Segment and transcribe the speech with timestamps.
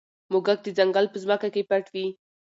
[0.31, 2.07] موږک د ځنګل په ځمکه کې پټ وي.